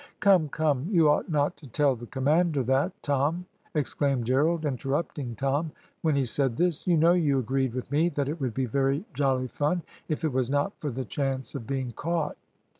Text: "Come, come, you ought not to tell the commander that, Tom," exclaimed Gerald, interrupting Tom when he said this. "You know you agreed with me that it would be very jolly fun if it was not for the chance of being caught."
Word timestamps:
"Come, 0.19 0.49
come, 0.49 0.87
you 0.89 1.07
ought 1.11 1.29
not 1.29 1.57
to 1.57 1.67
tell 1.67 1.95
the 1.95 2.07
commander 2.07 2.63
that, 2.63 2.91
Tom," 3.03 3.45
exclaimed 3.75 4.25
Gerald, 4.25 4.65
interrupting 4.65 5.35
Tom 5.35 5.71
when 6.01 6.15
he 6.15 6.25
said 6.25 6.57
this. 6.57 6.87
"You 6.87 6.97
know 6.97 7.13
you 7.13 7.37
agreed 7.37 7.75
with 7.75 7.91
me 7.91 8.09
that 8.09 8.27
it 8.27 8.41
would 8.41 8.55
be 8.55 8.65
very 8.65 9.05
jolly 9.13 9.47
fun 9.47 9.83
if 10.09 10.23
it 10.23 10.33
was 10.33 10.49
not 10.49 10.73
for 10.79 10.89
the 10.89 11.05
chance 11.05 11.53
of 11.53 11.67
being 11.67 11.91
caught." 11.91 12.35